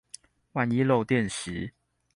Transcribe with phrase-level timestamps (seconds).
[0.53, 1.75] 萬一漏電時